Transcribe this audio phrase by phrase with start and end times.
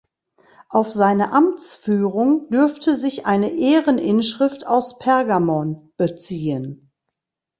[0.69, 6.89] Auf seine Amtsführung dürfte sich eine Ehreninschrift aus Pergamon beziehen.